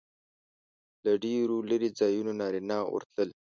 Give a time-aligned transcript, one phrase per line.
[1.03, 3.29] له ډېرو لرې ځایونو نارینه ورتلل.